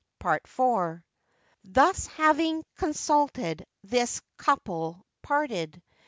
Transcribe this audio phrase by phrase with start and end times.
[0.17, 1.03] PART IV.
[1.63, 5.79] Thus having consulted, this couple parted.